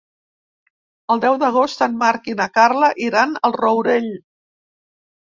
[1.15, 4.09] El deu d'agost en Marc i na Carla iran al Rourell.